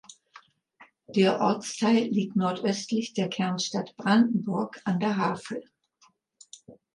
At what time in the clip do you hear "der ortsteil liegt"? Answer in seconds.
1.15-2.35